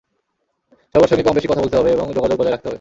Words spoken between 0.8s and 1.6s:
সবার সঙ্গে কম-বেশি